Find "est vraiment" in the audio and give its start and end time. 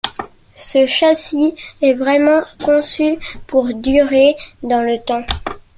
1.83-2.41